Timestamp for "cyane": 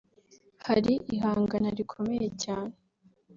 2.43-2.73